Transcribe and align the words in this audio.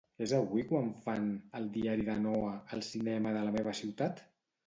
És 0.25 0.31
avui 0.35 0.61
quan 0.69 0.87
fan 1.01 1.27
"El 1.59 1.67
diari 1.75 2.07
de 2.09 2.15
Noa" 2.23 2.55
al 2.77 2.83
cinema 2.87 3.35
de 3.37 3.43
la 3.49 3.53
meva 3.59 3.77
ciutat? 3.81 4.27